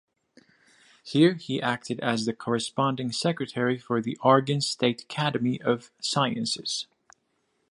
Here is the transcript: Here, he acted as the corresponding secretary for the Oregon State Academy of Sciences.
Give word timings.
Here, 1.03 1.35
he 1.35 1.61
acted 1.61 1.99
as 1.99 2.25
the 2.25 2.33
corresponding 2.33 3.11
secretary 3.11 3.77
for 3.77 4.01
the 4.01 4.17
Oregon 4.23 4.59
State 4.59 5.03
Academy 5.03 5.61
of 5.61 5.91
Sciences. 5.99 6.87